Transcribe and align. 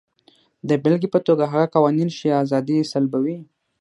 د 0.67 0.69
بېلګې 0.83 1.09
په 1.15 1.19
توګه 1.27 1.43
هغه 1.53 1.67
قوانین 1.75 2.09
چې 2.17 2.37
ازادي 2.43 2.77
سلبوي. 2.91 3.37